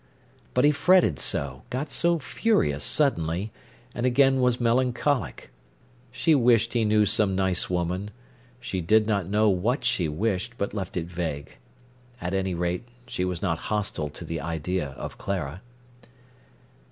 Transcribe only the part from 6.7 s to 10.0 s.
he knew some nice woman—She did not know what